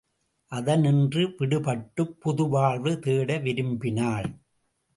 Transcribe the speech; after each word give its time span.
அதனின்று 0.51 1.35
விடுபட்டுப் 1.37 2.15
புதுவாழ்வு 2.19 2.99
தேட 2.99 3.37
விரும்பினாள். 3.37 4.29